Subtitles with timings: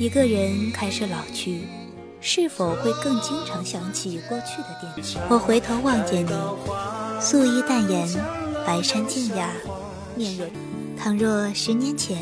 [0.00, 1.60] 一个人开始老去，
[2.22, 5.18] 是否会更经常想起过去的电视？
[5.28, 6.30] 我回头望见你，
[7.20, 8.08] 素衣淡颜，
[8.66, 9.52] 白衫静雅，
[10.16, 10.46] 面若……
[10.96, 12.16] 倘若十年前，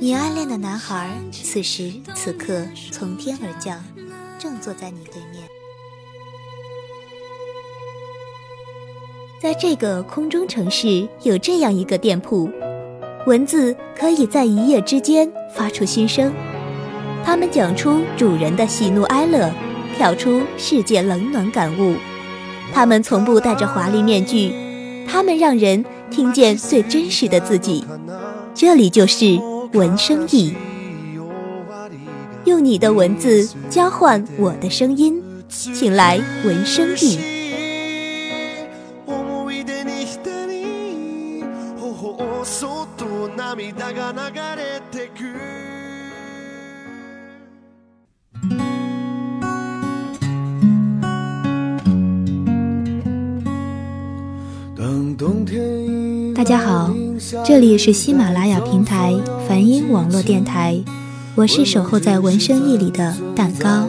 [0.00, 3.84] 你暗恋的男孩此时此刻从天而降，
[4.38, 5.46] 正坐在你对面，
[9.38, 12.50] 在这个空中城市，有这样一个店铺。
[13.26, 16.32] 文字可以在一夜之间发出心声，
[17.26, 19.50] 他们讲出主人的喜怒哀乐，
[19.96, 21.96] 跳出世界冷暖感悟。
[22.72, 24.54] 他们从不戴着华丽面具，
[25.08, 27.84] 他们让人听见最真实的自己。
[28.54, 29.36] 这里就是
[29.72, 30.54] 文生意，
[32.44, 37.18] 用你的文字交换我的声音，请来文生意。
[56.36, 56.92] 大家好，
[57.46, 59.14] 这里是喜马拉雅平台
[59.48, 60.78] 梵音网络电台，
[61.34, 63.88] 我是守候在文生意里的蛋糕。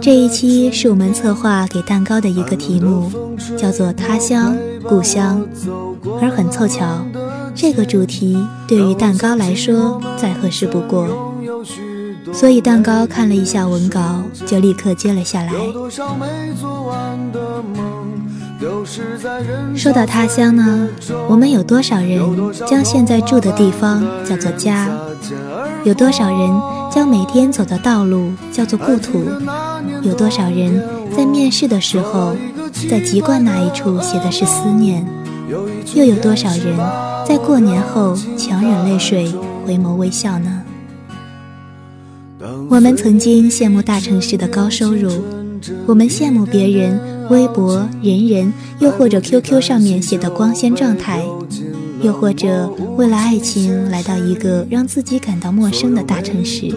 [0.00, 3.10] 这一期是我们策划给蛋糕的一个题目，
[3.58, 5.44] 叫做“他乡故乡”，
[6.22, 7.04] 而很凑巧，
[7.52, 11.34] 这个主题对于蛋糕来说再合适不过，
[12.32, 15.52] 所以蛋糕看了一下文稿，就立刻接了下来。
[19.76, 20.88] 说到他乡呢，
[21.28, 22.20] 我们有多少人
[22.66, 24.88] 将现在住的地方叫做家？
[25.84, 26.50] 有多少人
[26.90, 29.24] 将每天走的道路叫做故土？
[30.02, 30.82] 有多少人
[31.16, 32.34] 在面试的时候，
[32.88, 35.06] 在籍贯那一处写的是思念？
[35.94, 36.78] 又有多少人
[37.26, 39.32] 在过年后强忍泪水
[39.66, 40.62] 回眸微笑呢？
[42.68, 45.10] 我们曾经羡慕大城市的高收入，
[45.86, 47.13] 我们羡慕别人。
[47.30, 51.24] 微博、人人，又或者 QQ 上面写的光鲜状态，
[52.02, 56.74] 又或者为了爱情来到一个让自己感到陌生的大城市，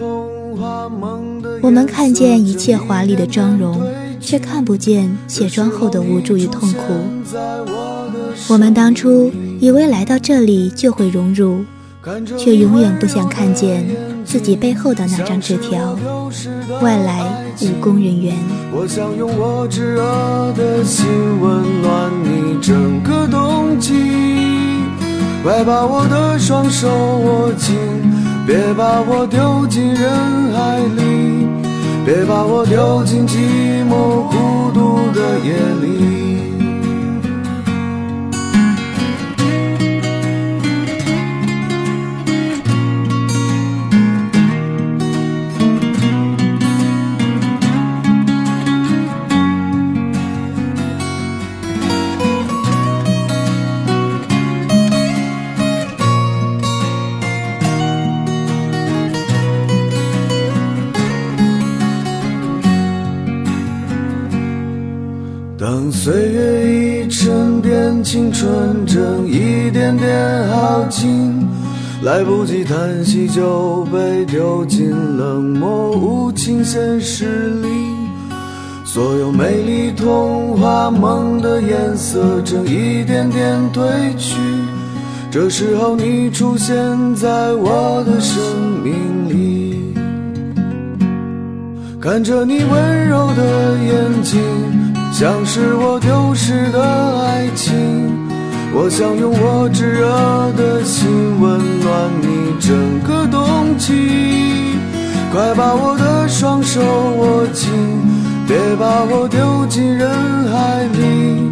[1.60, 3.80] 我们看见一切华丽的妆容，
[4.20, 6.78] 却看不见卸妆后的无助与痛苦。
[8.48, 11.64] 我们当初以为来到这里就会融入。
[12.36, 13.86] 却永远不想看见
[14.24, 15.98] 自己背后的那张纸条。
[16.82, 17.24] 外来
[17.62, 18.34] 务工人员。
[18.72, 20.02] 我想用我炙热
[20.52, 21.06] 的心
[21.40, 23.94] 温暖你整个冬季。
[25.42, 27.74] 快把我的双手握紧，
[28.46, 31.46] 别把我丢进人海里，
[32.04, 33.38] 别把我丢进寂
[33.88, 36.27] 寞孤独的夜里。
[66.08, 71.46] 岁月一沉淀，青春正一点点耗尽，
[72.00, 74.88] 来不及叹息就被丢进
[75.18, 77.68] 冷漠无情现实里。
[78.86, 83.86] 所有美丽童话梦的颜色正一点点褪
[84.16, 84.34] 去，
[85.30, 86.74] 这时候你出现
[87.16, 88.42] 在我的生
[88.82, 89.92] 命里，
[92.00, 94.87] 看着你温柔的眼睛。
[95.10, 96.80] 像是我丢失的
[97.22, 97.74] 爱情，
[98.72, 100.06] 我想用我炙热
[100.56, 101.08] 的心
[101.40, 104.78] 温暖你整个冬季。
[105.32, 107.68] 快把我的双手握紧，
[108.46, 110.08] 别把我丢进人
[110.52, 111.50] 海里，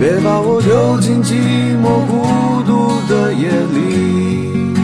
[0.00, 1.34] 别把我丢进寂
[1.80, 4.74] 寞孤独的夜里。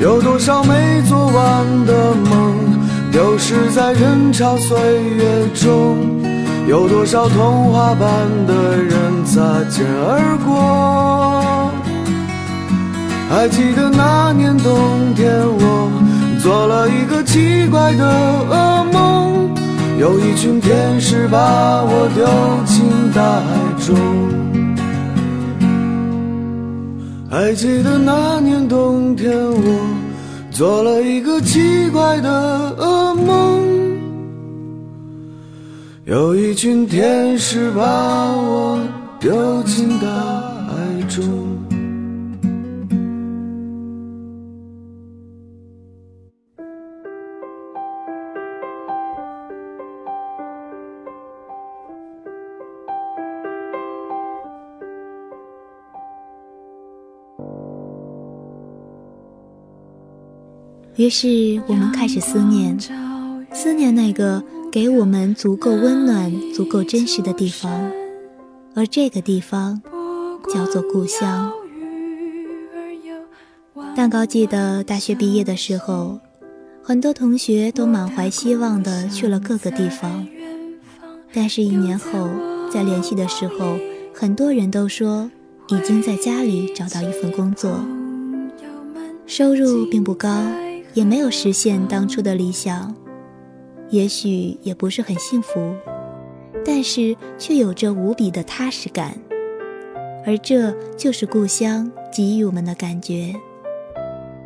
[0.00, 2.54] 有多少没做完的梦，
[3.10, 6.15] 丢失在人潮岁月中。
[6.66, 11.70] 有多少童话般的人擦肩而过？
[13.30, 15.90] 还记得那年冬天，我
[16.42, 18.04] 做了一个奇怪的
[18.50, 19.54] 噩梦，
[19.98, 22.26] 有一群天使把我丢
[22.64, 22.84] 进
[23.14, 23.46] 大海
[23.86, 23.96] 中。
[27.30, 29.86] 还记得那年冬天，我
[30.50, 33.85] 做了一个奇怪的噩梦。
[36.06, 38.80] 有一群天使把我
[39.18, 41.26] 丢进大海中
[60.94, 62.78] 于是我们开始思念
[63.52, 64.40] 思念那个
[64.76, 67.90] 给我们足够温暖、足够真实的地方，
[68.74, 69.80] 而这个地方
[70.52, 71.50] 叫做故乡。
[73.94, 76.20] 蛋糕记得大学毕业的时候，
[76.82, 80.28] 很多同学都满怀希望的去了各个地方，
[81.32, 82.28] 但是，一年后
[82.70, 83.78] 再联系的时候，
[84.12, 85.30] 很多人都说
[85.68, 87.80] 已经在家里找到一份工作，
[89.24, 90.28] 收入并不高。
[90.92, 92.94] 也没有实现当初的理想，
[93.90, 95.74] 也许也不是很幸福，
[96.64, 99.16] 但是却有着无比的踏实感，
[100.26, 103.34] 而这就是故乡给予我们的感觉，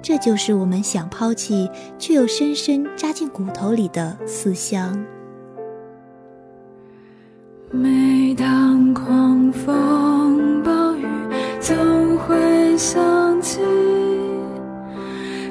[0.03, 5.03] 这就是我们想抛弃却又深深扎进骨头里的思乡。
[7.71, 11.07] 每当狂风暴雨，
[11.61, 13.61] 总会想起。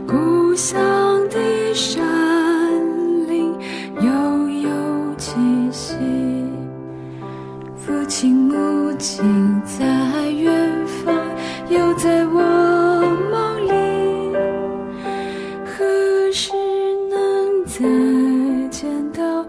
[0.06, 0.80] 故乡
[1.30, 2.03] 的山
[8.09, 9.85] 父亲母亲在
[10.31, 10.51] 远
[10.88, 11.15] 方，
[11.69, 12.41] 又在我
[13.29, 14.35] 梦里，
[15.63, 16.51] 何时
[17.07, 19.45] 能再见到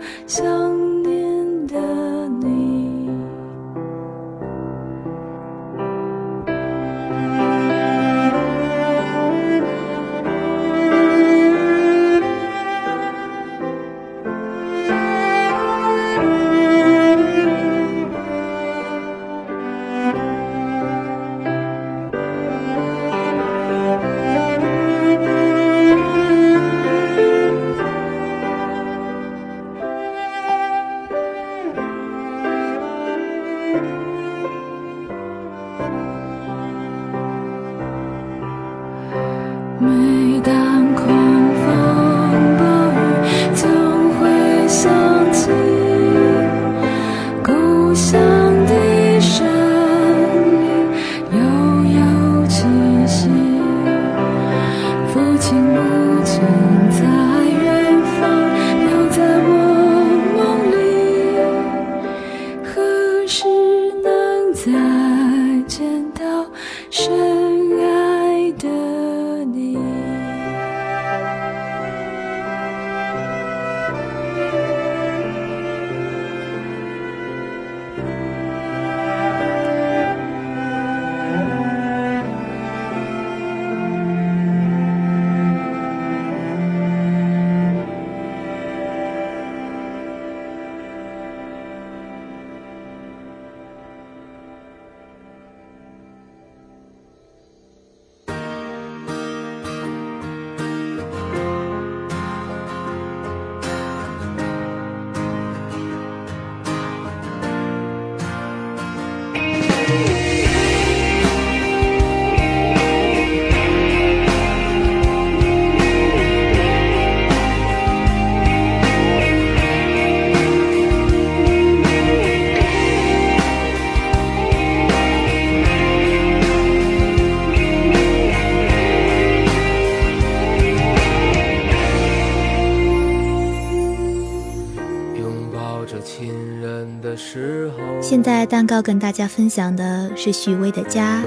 [138.30, 141.20] 在蛋糕跟大家分享的是许巍的家。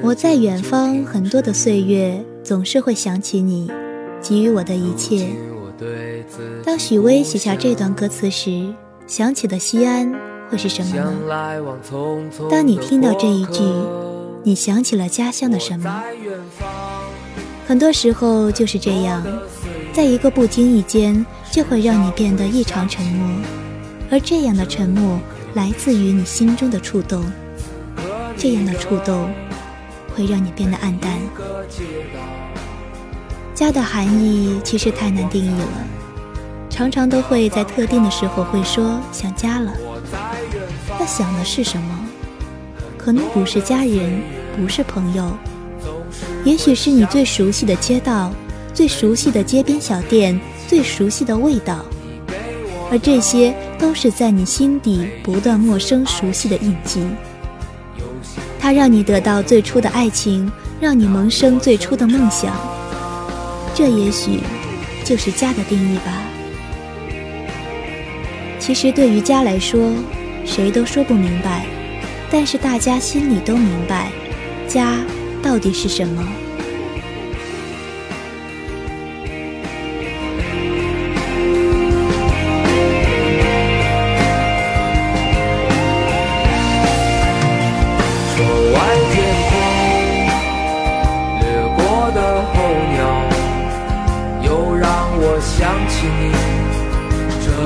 [0.00, 3.68] 我在远方，很多的岁月总是会想起你，
[4.22, 5.26] 给予我的一切。
[6.64, 8.72] 当许巍写下这段歌词时，
[9.08, 10.14] 想起的西安
[10.48, 11.12] 会是什么呢？
[12.48, 13.60] 当你听到这一句，
[14.44, 16.00] 你想起了家乡的什么？
[17.66, 19.20] 很多时候就是这样，
[19.92, 23.28] 在一个不经意间，就会让你变得异常沉默，
[24.12, 25.18] 而这样的沉默。
[25.54, 27.22] 来自于你心中的触动，
[28.36, 29.30] 这样的触动
[30.14, 31.12] 会让你变得黯淡。
[33.54, 35.68] 家的含义其实太难定义了，
[36.70, 39.72] 常常都会在特定的时候会说想家了。
[40.98, 41.98] 那想的是什么？
[42.96, 44.22] 可能不是家人，
[44.56, 45.36] 不是朋友，
[46.44, 48.32] 也许是你最熟悉的街道，
[48.72, 51.84] 最熟悉的街边小店，最熟悉的味道。
[52.90, 57.02] 而这些都是在你心底不断陌生熟悉的印记，
[58.56, 60.48] 它让你得到最初的爱情，
[60.80, 62.54] 让你萌生最初的梦想。
[63.74, 64.38] 这也许
[65.04, 66.22] 就是家的定义吧。
[68.60, 69.92] 其实对于家来说，
[70.46, 71.66] 谁都说不明白，
[72.30, 74.12] 但是大家心里都明白，
[74.68, 74.98] 家
[75.42, 76.24] 到底是什么。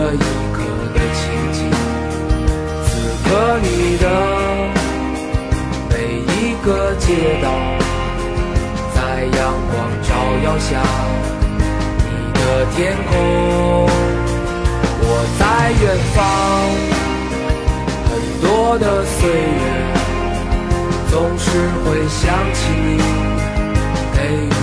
[0.07, 0.23] 这一刻
[0.95, 1.59] 的情景，
[2.85, 2.89] 此
[3.25, 3.29] 刻
[3.61, 3.67] 你
[3.99, 4.05] 的
[5.91, 7.11] 每一个街
[7.43, 7.51] 道，
[8.95, 10.09] 在阳光照
[10.45, 10.81] 耀下，
[11.99, 12.09] 你
[12.39, 12.41] 的
[12.77, 13.19] 天空，
[15.01, 15.05] 我
[15.41, 15.43] 在
[15.83, 15.85] 远
[16.15, 16.17] 方，
[18.07, 18.09] 很
[18.41, 19.67] 多的岁月，
[21.11, 21.51] 总是
[21.83, 22.23] 会想
[22.55, 23.03] 起你，
[24.15, 24.55] 给予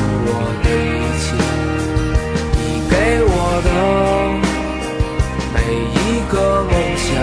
[6.34, 7.14] 个梦想，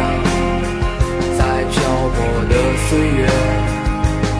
[1.36, 1.82] 在漂
[2.14, 2.54] 泊的
[2.88, 3.26] 岁月，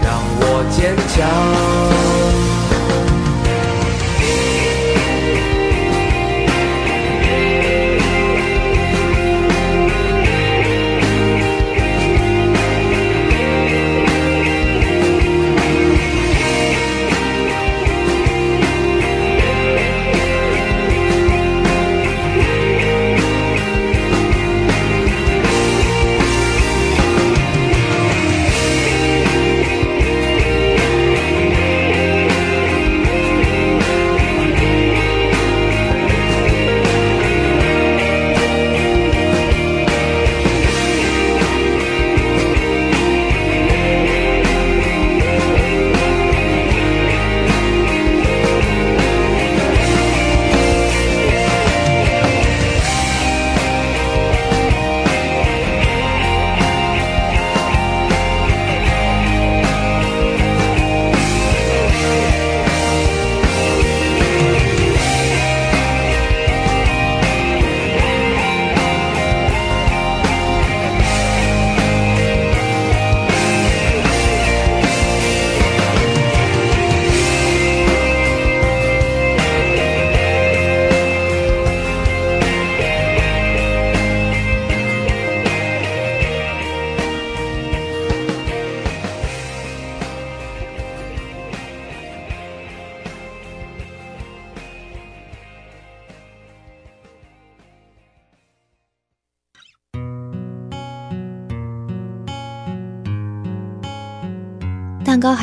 [0.00, 0.09] 让
[0.39, 2.00] 我坚强。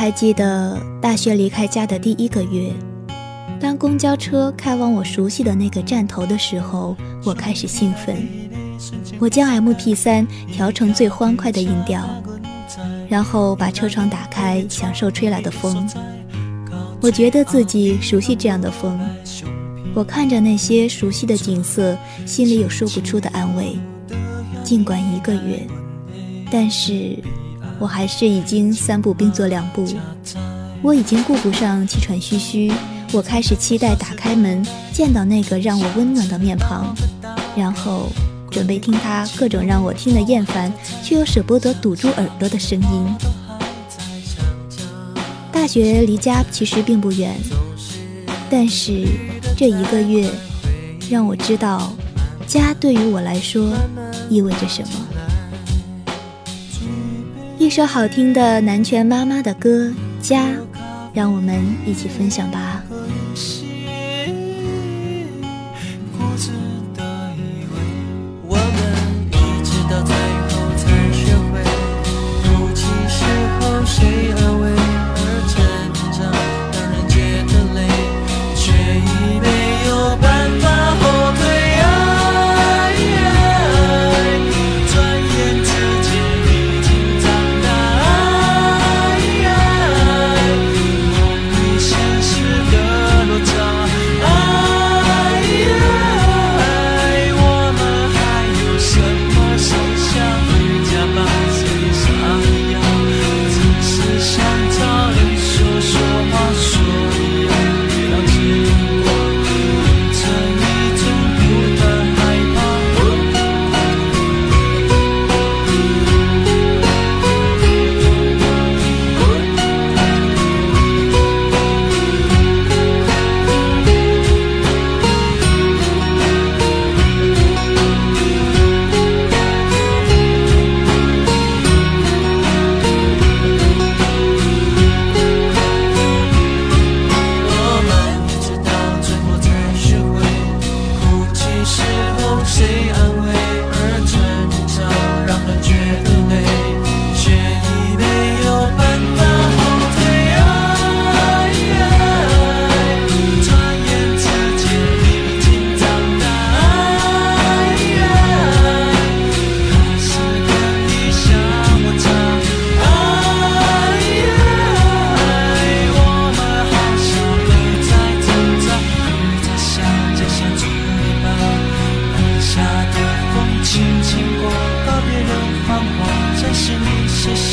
[0.08, 2.72] 还记得大学离开家的第一个月，
[3.60, 6.96] 当公交车开往我熟悉的那个站头的时候，
[7.26, 8.16] 我开始兴奋。
[9.18, 12.08] 我将 M P 三调成最欢快的音调，
[13.06, 15.86] 然后把车窗打开，享受吹来的风。
[17.02, 18.98] 我觉得自己熟悉这样的风。
[19.92, 23.76] 我看着那些熟悉的景色，心里有说不出的安慰。
[24.64, 25.66] 尽管一个月，
[26.50, 27.14] 但是。
[27.78, 29.86] 我还是已经三步并作两步，
[30.82, 32.72] 我已经顾不上气喘吁吁，
[33.12, 36.94] 我开始期待打开门见到那个让我温暖的面庞，
[37.56, 38.08] 然后
[38.50, 40.72] 准备听他各种让我听得厌烦
[41.04, 43.16] 却又舍不得堵住耳朵的声音。
[45.52, 47.36] 大学离家其实并不远，
[48.50, 49.06] 但是
[49.56, 50.28] 这一个月
[51.08, 51.92] 让我知道，
[52.46, 53.72] 家对于我来说
[54.28, 54.88] 意味着什么。
[57.58, 59.86] 一首好听的南拳妈妈的歌
[60.22, 60.44] 《家》，
[61.12, 62.77] 让我们一起分享吧。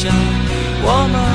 [0.08, 1.35] 我们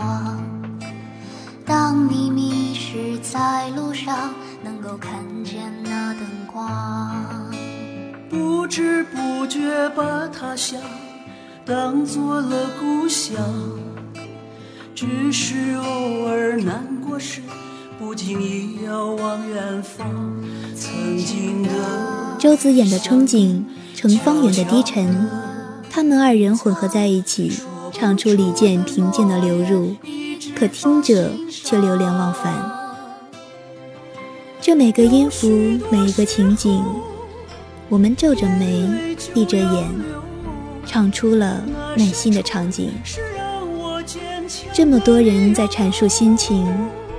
[0.00, 0.36] 我
[1.66, 4.32] 当你迷失在路上，
[4.62, 5.12] 能够看
[5.44, 7.50] 见那灯光，
[8.30, 10.80] 不知不觉把他乡
[11.66, 13.36] 当做了故乡。
[14.94, 17.40] 只是偶尔难过时，
[17.98, 20.06] 不经意遥望远方，
[20.76, 21.70] 曾经的
[22.38, 23.64] 周子衍的憧憬
[23.96, 25.28] 成方圆的低沉，
[25.90, 27.60] 他们二人混合在一起。
[27.98, 29.96] 唱出李健平静的流入，
[30.54, 32.54] 可听者却流连忘返。
[34.60, 35.48] 这每个音符，
[35.90, 36.80] 每一个情景，
[37.88, 38.88] 我们皱着眉，
[39.34, 39.88] 闭着眼。
[40.86, 41.60] 唱出了
[41.96, 42.92] 内心的场景。
[44.72, 46.72] 这么多人在阐述心情，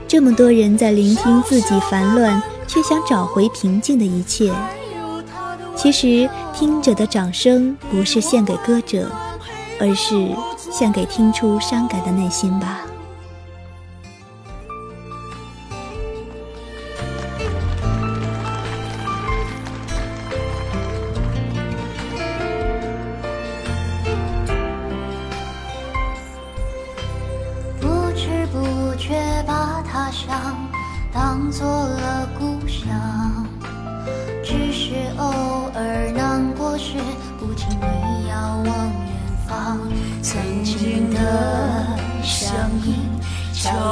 [0.08, 4.54] 这么多人在聆听自己烦乱却想找回平静的一切。
[5.76, 9.12] 其实，听者的掌声不是献给歌者，
[9.78, 10.16] 而是
[10.72, 12.89] 献给听出伤感的内心吧。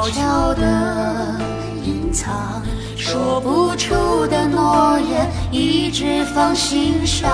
[0.08, 0.62] 悄悄地
[1.84, 2.62] 隐藏，
[2.96, 7.30] 说不出的诺言，一直放心上。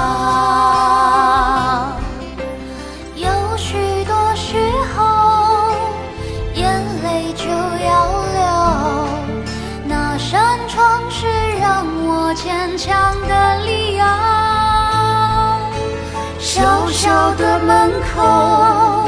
[3.15, 4.57] 有许多时
[4.95, 5.75] 候，
[6.55, 8.41] 眼泪就要流。
[9.85, 11.27] 那扇窗是
[11.61, 14.03] 让我坚强的理由。
[16.39, 19.03] 小小的门口。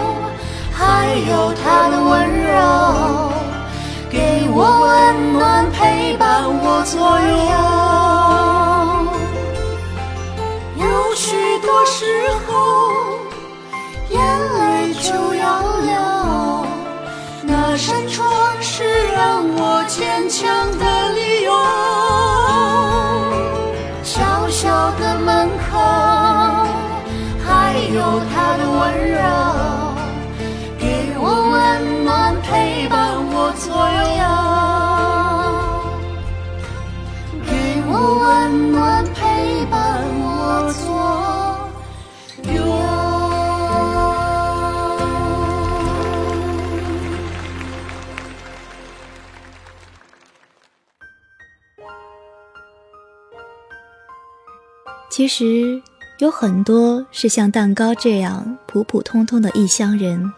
[0.78, 2.25] 还有他的温，
[4.58, 7.36] 我温暖，陪伴我左右。
[10.78, 12.06] 有许多时
[12.48, 12.54] 候，
[14.10, 14.18] 眼
[14.58, 15.91] 泪就要流，
[17.44, 18.26] 那扇窗
[18.62, 20.48] 是让我坚强
[20.80, 21.52] 的理由。
[24.04, 25.78] 小小的门口，
[27.46, 28.00] 还有
[28.34, 29.20] 他的温柔。
[30.80, 30.86] 给
[31.18, 32.96] 我温暖陪伴
[33.34, 34.25] 我左右，
[55.17, 55.82] 其实
[56.19, 60.30] 有很多是像蛋糕这样普普通通的异乡人。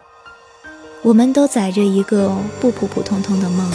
[1.02, 3.68] 我们都载着一个不普普通通的梦，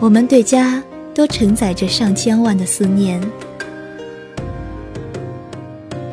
[0.00, 0.82] 我们对家
[1.14, 3.20] 都承载着上千万的思念。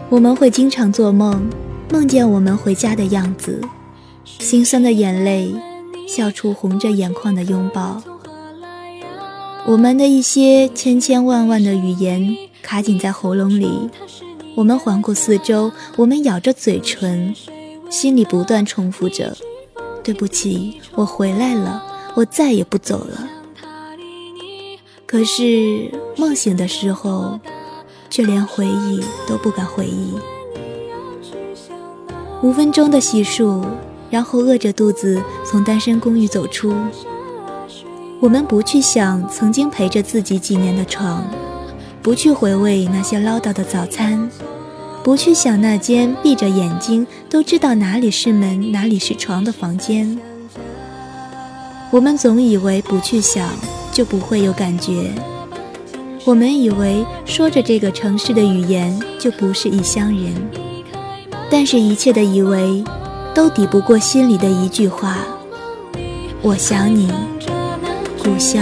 [0.09, 1.49] 我们会经常做梦，
[1.89, 3.61] 梦见我们回家的样子，
[4.25, 5.55] 心酸的眼泪
[6.05, 8.03] 笑出红着眼眶的拥抱。
[9.65, 13.87] 我们的一些千千万万的语言卡紧在喉咙里，
[14.55, 17.33] 我们环顾四周，我们咬着嘴唇。
[17.91, 19.37] 心里不断重复着
[20.03, 21.83] ：“对不起，我回来了，
[22.15, 23.29] 我再也不走了。”
[25.05, 27.39] 可是梦醒的时候，
[28.09, 30.15] 却连回忆都不敢回忆。
[32.41, 33.63] 五分钟的洗漱，
[34.09, 36.75] 然后饿着肚子从单身公寓走出。
[38.19, 41.23] 我们不去想曾经陪着自己几年的床，
[42.05, 44.29] 不去回味那些唠叨的早餐。
[45.03, 50.15] 不去想那间闭着眼睛都知道哪里是门哪里是床的房间。
[51.89, 53.49] 我们总以为不去想
[53.91, 55.09] 就不会有感觉。
[56.25, 60.31] 我们以为说着这个城市的语言就不是异乡人。
[61.49, 62.83] 但是，一切的以为
[63.33, 65.17] 都抵不过心里的一句话：
[66.43, 67.11] 我想你，
[68.23, 68.61] 故乡。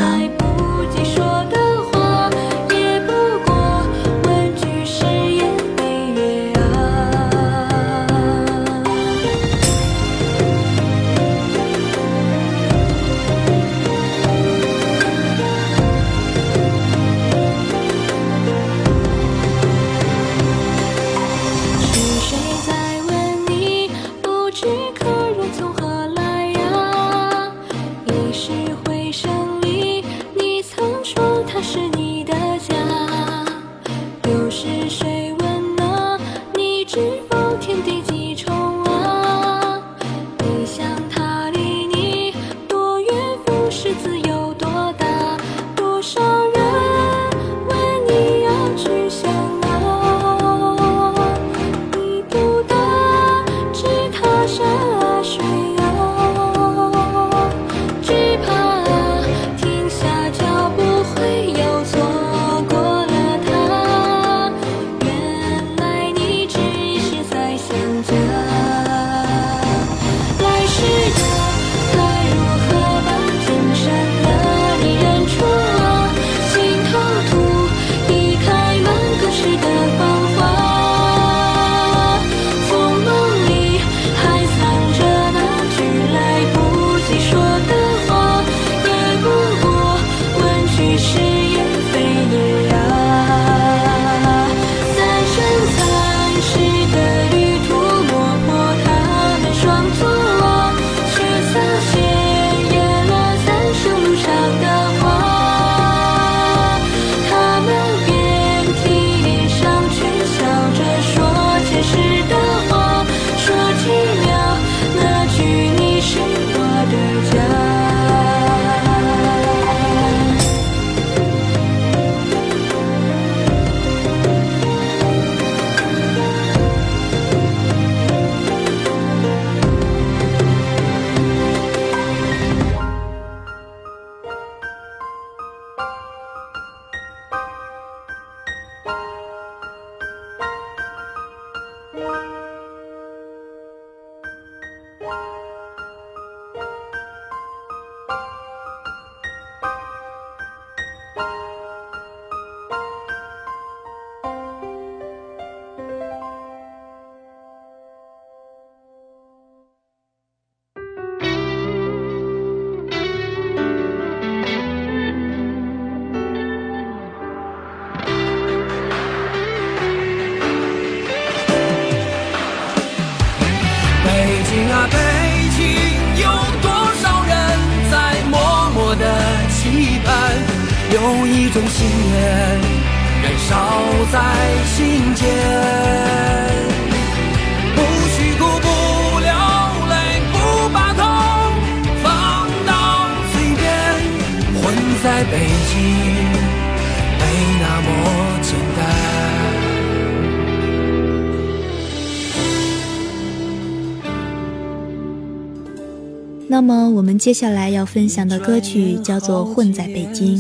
[206.54, 210.38] 那么我们接下来要分享的歌曲叫做《混在北京》。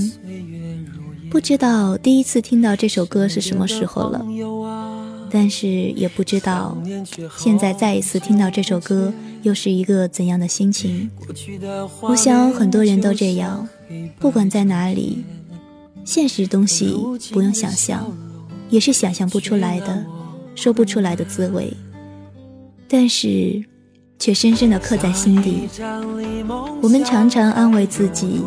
[1.31, 4.23] 不知道第一次听到这首歌是什么时候了，
[5.31, 6.77] 但是也不知道
[7.35, 11.09] 现在再一次听到这首歌又是一个怎样的心情。
[12.01, 13.67] 我想很多人都这样，
[14.19, 15.23] 不管在哪里，
[16.05, 16.95] 现实东西
[17.31, 18.15] 不用想象，
[18.69, 20.05] 也是想象不出来的，
[20.53, 21.73] 说不出来的滋味。
[22.87, 23.65] 但是。
[24.23, 25.67] 却深深地刻在心底。
[26.81, 28.41] 我们常常安慰自己，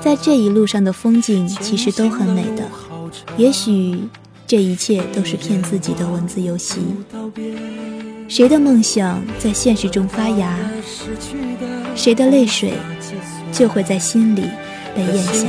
[0.00, 2.62] 在这一路上的风景其实都很美的。
[3.36, 4.08] 也许
[4.46, 6.80] 这一切都是骗自己的文字游戏。
[8.26, 10.58] 谁的梦想在现实中发芽，
[11.94, 12.72] 谁的泪水
[13.52, 14.44] 就会在心里
[14.96, 15.46] 被咽下。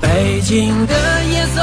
[0.00, 0.94] 北京的
[1.30, 1.60] 夜色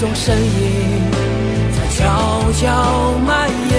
[0.00, 1.02] 种声音
[1.76, 3.76] 在悄悄蔓延，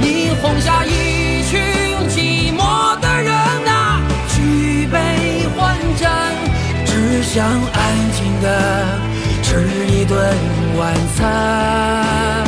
[0.00, 1.60] 霓虹下一群
[2.08, 4.00] 寂寞的人啊，
[4.34, 4.96] 举杯
[5.54, 6.32] 换盏，
[6.86, 8.98] 只想安静的
[9.42, 10.34] 吃一顿
[10.78, 12.46] 晚餐。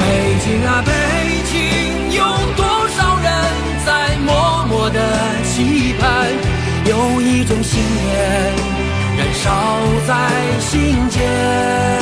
[0.00, 0.02] 北
[0.44, 0.90] 京啊，北
[1.48, 2.24] 京，有
[2.56, 3.32] 多少人
[3.86, 4.98] 在默默的
[5.44, 6.26] 期盼？
[6.86, 8.61] 有一种信念。
[9.42, 9.50] 照
[10.06, 12.01] 在心间，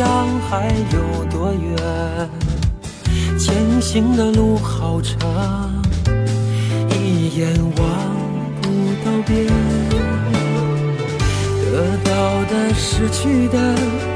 [0.00, 0.08] 想
[0.48, 1.76] 还有多远？
[3.38, 5.14] 前行的路好长，
[6.88, 7.84] 一眼望
[8.62, 8.68] 不
[9.04, 9.46] 到边。
[11.66, 12.10] 得到
[12.48, 13.58] 的、失去的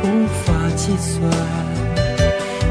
[0.04, 1.20] 无法计算，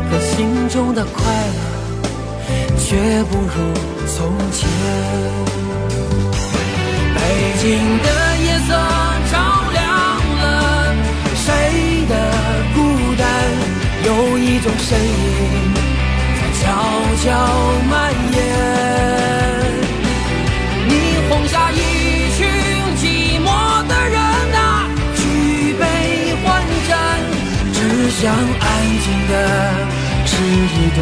[0.10, 2.95] 可心中的快乐却
[3.26, 3.73] 不如
[4.08, 4.67] 从前。
[7.13, 7.19] 北
[7.62, 9.22] 京的夜色。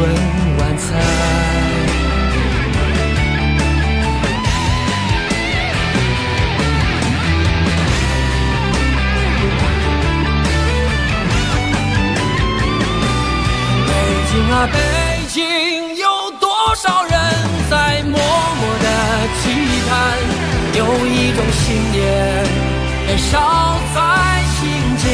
[0.02, 0.10] 顿
[0.58, 0.88] 晚餐。
[13.86, 13.90] 北
[14.32, 14.76] 京啊，北
[15.28, 17.14] 京有多少人
[17.70, 18.88] 在默默的
[19.38, 19.44] 期
[19.88, 19.92] 盼？
[20.74, 22.02] 有一种信念
[23.08, 24.00] 燃烧在
[24.56, 24.60] 心
[24.98, 25.06] 间，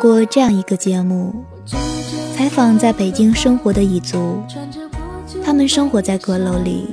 [0.00, 1.44] 过这样一个节目。
[2.34, 4.42] 采访在北京生活的彝族，
[5.44, 6.88] 他们生活在阁楼里，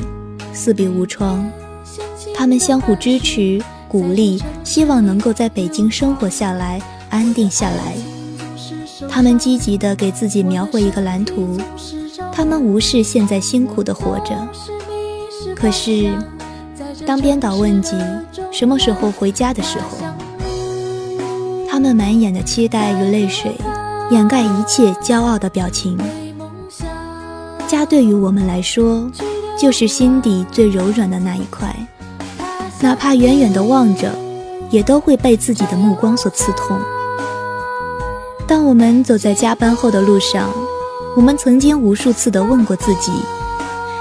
[0.52, 1.50] 四壁无窗，
[2.36, 7.96] 他们相互支持、鼓励，希望能够在北京生活下来，安定下来。
[9.10, 11.58] 他们积极地给自己描绘一个蓝图，
[12.34, 14.36] 他们无视现在辛苦地活着。
[15.56, 16.12] 可是，
[17.06, 17.96] 当编导问及
[18.52, 20.07] 什么时候回家的时候，
[21.78, 23.56] 他们满眼的期待与泪水。
[24.10, 25.96] 掩盖一切骄傲的表情。
[27.68, 29.08] 家对于我们来说，
[29.62, 31.76] 就是心底最柔软的那一块，
[32.82, 34.12] 哪怕远远的望着，
[34.72, 36.80] 也都会被自己的目光所刺痛。
[38.48, 40.50] 当我们走在加班后的路上，
[41.16, 43.12] 我们曾经无数次的问过自己：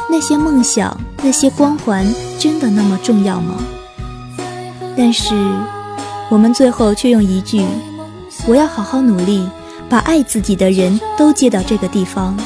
[0.09, 2.07] 那些梦想，那些光环，
[2.39, 3.57] 真的那么重要吗？
[4.97, 5.35] 但是，
[6.31, 7.65] 我们最后却用一句
[8.49, 9.49] ：“我要好好努力。”
[9.89, 12.37] 把爱自己的人都接到这个地方，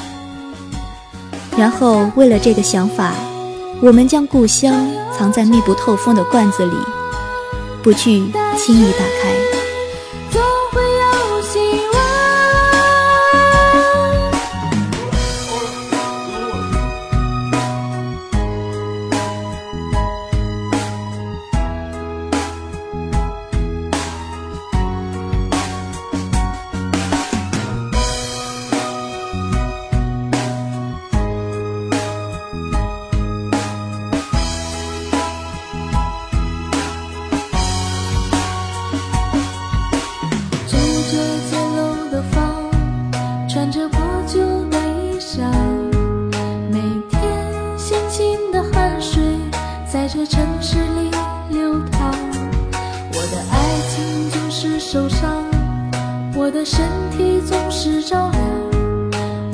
[1.57, 3.15] 然后为了这个想法，
[3.81, 6.77] 我们将故乡藏在密不透风的罐子里，
[7.83, 9.40] 不去轻易打开。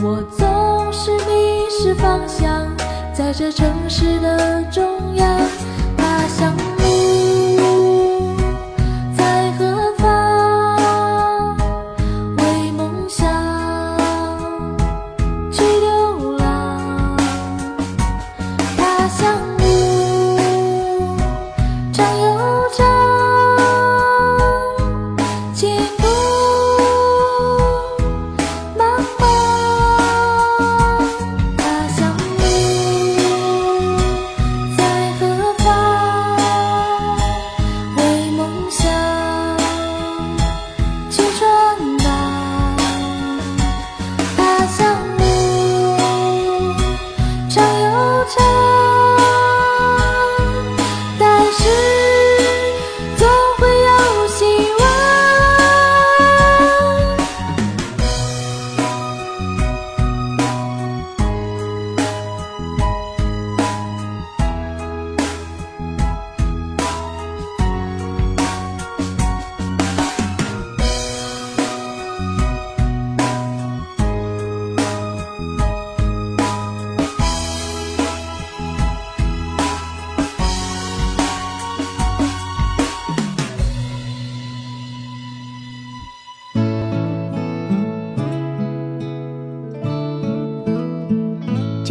[0.09, 2.65] 我总是迷失方向，
[3.13, 5.41] 在这城市的中央，
[5.97, 6.86] 他想。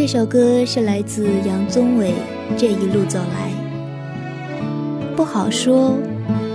[0.07, 2.09] 这首歌是来自杨宗纬，
[2.55, 3.49] 《这一路走来》。
[5.15, 5.97] 不好说，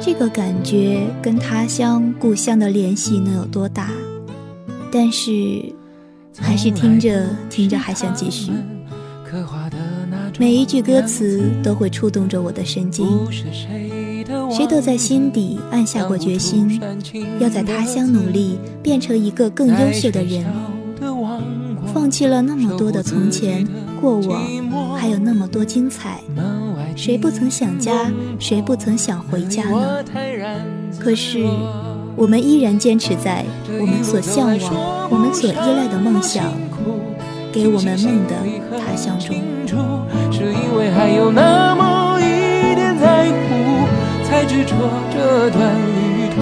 [0.00, 3.90] 这个感觉跟他乡、故乡的联系能有多大？
[4.92, 5.64] 但是，
[6.38, 8.52] 还是听着听着还想继续。
[10.38, 13.04] 每一句歌词都会触动着我的神经。
[13.32, 16.80] 谁都在心底暗下过决心，
[17.40, 20.46] 要在他乡努力，变成一个更优秀的人。
[21.92, 23.66] 放弃了那么多的从前、
[24.00, 24.42] 过往，
[24.96, 26.20] 还有那么多精彩。
[26.96, 27.92] 谁不曾想家？
[28.38, 30.05] 谁不曾想回家呢？
[30.98, 31.46] 可是，
[32.16, 33.44] 我们依然坚持在
[33.81, 36.44] 我们所向往、我们所依赖的梦想，
[37.53, 38.35] 给我们梦的
[38.79, 39.37] 他乡中。
[40.33, 43.87] 是因为还有那么一点在乎，
[44.24, 44.74] 才执着
[45.12, 46.40] 这段旅途。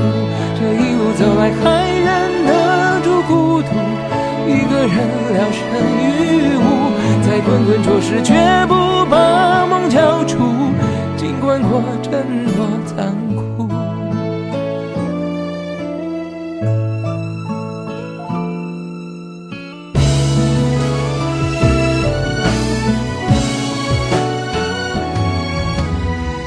[0.59, 2.07] 这一路走来，还忍
[2.47, 3.69] 得住孤独。
[4.49, 4.97] 一个人
[5.35, 5.61] 聊胜
[6.01, 6.65] 于无，
[7.23, 8.33] 在滚滚浊世绝
[8.67, 10.39] 不把梦交出，
[11.19, 12.13] 尽管过程
[12.57, 13.69] 多残酷。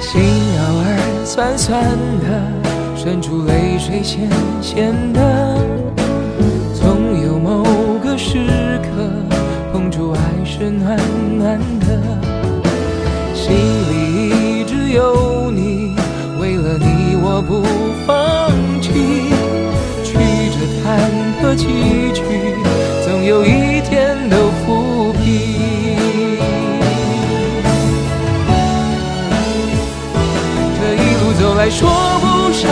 [0.01, 0.19] 心
[0.57, 1.79] 偶尔酸酸
[2.19, 2.25] 的，
[2.97, 4.27] 渗出泪水咸
[4.59, 5.50] 咸的。
[11.41, 11.85] 暖暖的，
[13.33, 13.51] 心
[13.89, 15.95] 里一直有你，
[16.39, 17.63] 为了你我不
[18.05, 19.33] 放弃，
[20.03, 20.13] 曲
[20.51, 21.09] 折坎
[21.41, 22.21] 坷崎岖，
[23.03, 26.37] 总有一天都抚平。
[30.77, 31.89] 这一路走来说
[32.21, 32.69] 不上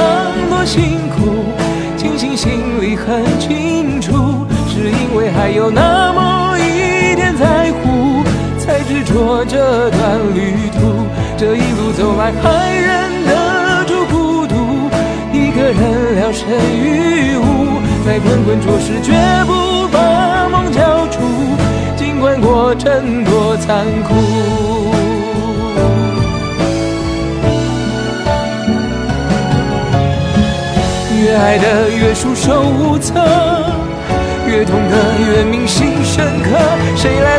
[0.48, 1.44] 多辛苦，
[1.98, 6.49] 庆幸心里很清楚，是因为还有那么，
[8.90, 11.06] 执着这段旅途。
[11.38, 14.56] 这一路走来还忍得住孤独，
[15.32, 19.14] 一个人聊胜于无，在困困着时绝
[19.46, 21.22] 不把梦交出，
[21.96, 24.16] 尽管过程多残酷。
[31.22, 33.14] 越爱的越束手无策，
[34.48, 36.50] 越痛的越铭心深刻。
[36.96, 37.38] 谁来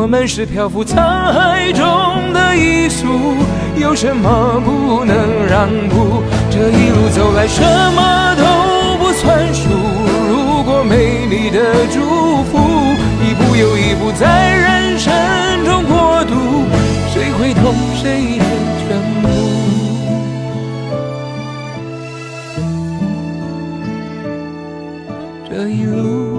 [0.00, 3.06] 我们是漂浮沧海中的一粟，
[3.76, 5.14] 有什么不能
[5.46, 6.22] 让步？
[6.50, 7.60] 这一路走来，什
[7.92, 9.68] 么都不算数。
[10.26, 12.00] 如果没你的祝
[12.44, 12.56] 福，
[13.20, 15.12] 一步又一步在人生
[15.66, 16.64] 中过渡，
[17.12, 18.44] 谁会懂谁的
[18.88, 19.28] 全部？
[25.50, 26.29] 这一路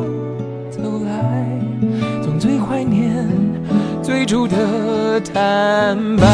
[4.31, 6.25] 最初的坦白。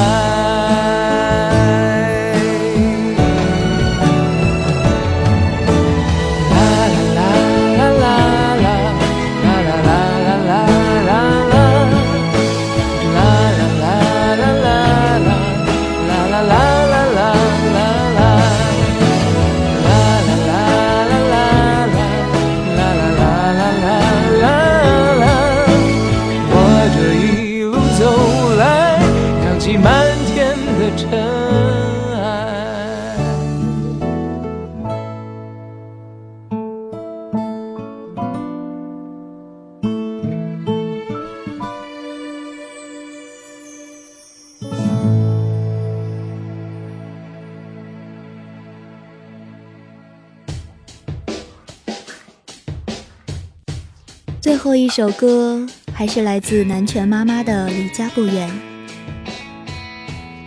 [54.88, 58.50] 一首歌还是来自南拳妈妈的《离家不远》。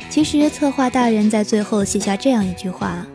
[0.08, 3.06] 其实策划大人在最后写下这样一句话：“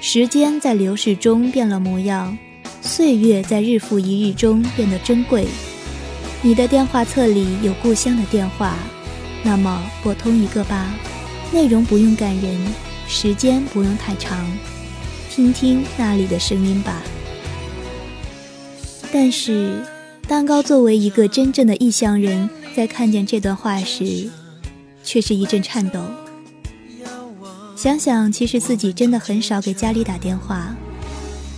[0.00, 2.34] 时间在流逝中变了模样，
[2.80, 5.46] 岁月在日复一日中变得珍贵。
[6.40, 8.74] 你的电话册里有故乡的电话，
[9.42, 10.94] 那么拨通一个吧。
[11.52, 12.58] 内容不用感人，
[13.06, 14.50] 时间不用太长，
[15.30, 17.02] 听听那里的声音吧。”
[19.12, 19.84] 但是，
[20.26, 24.30] 蛋糕作为一个真正的异乡人，在看见这段话时，
[25.02, 26.00] 却是一阵颤抖。
[27.76, 30.74] 想想，其实自己真的很少给家里打电话，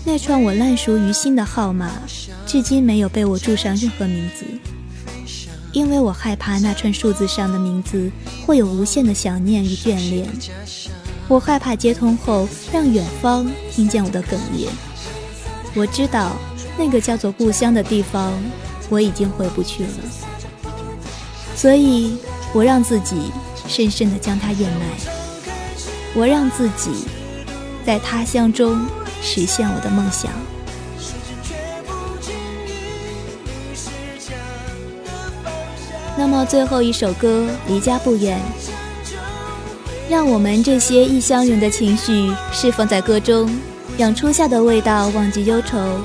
[0.05, 1.93] 那串我烂熟于心的号码，
[2.45, 4.45] 至今没有被我注上任何名字，
[5.73, 8.11] 因为我害怕那串数字上的名字
[8.45, 10.29] 会有无限的想念与眷恋，
[11.29, 14.69] 我害怕接通后让远方听见我的哽咽。
[15.77, 16.37] 我知道。
[16.79, 18.33] 那个叫做故乡的地方，
[18.89, 19.91] 我已经回不去了，
[21.55, 22.18] 所以
[22.53, 23.16] 我让自己
[23.66, 24.87] 深深的将它掩埋，
[26.14, 27.07] 我让自己
[27.85, 28.79] 在他乡中
[29.22, 30.31] 实现我的梦想。
[36.18, 38.41] 那么最后一首歌《离家不远》，
[40.09, 43.51] 让我们这些异乡人的情绪释放在歌中，
[43.99, 46.01] 让初夏的味道忘记忧愁。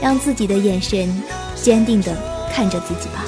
[0.00, 1.10] 让自己的眼神
[1.54, 2.16] 坚定地
[2.52, 3.27] 看着自己吧。